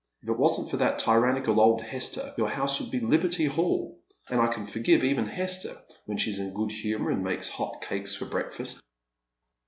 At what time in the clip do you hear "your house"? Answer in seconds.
2.35-2.81